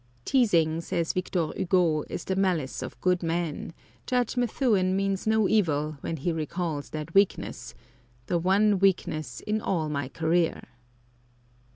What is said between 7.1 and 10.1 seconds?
weakness the one weakness in all my